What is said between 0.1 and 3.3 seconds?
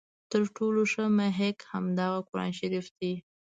تر ټولو ښه محک همدغه قرآن شریف دی.